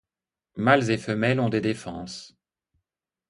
Mâles 0.55 0.89
et 0.89 0.97
femelles 0.97 1.39
ont 1.39 1.49
des 1.49 1.61
défenses. 1.61 2.35